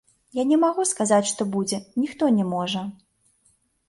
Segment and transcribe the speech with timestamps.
[0.35, 2.81] Я не магу сказаць, што будзе, ніхто не можа.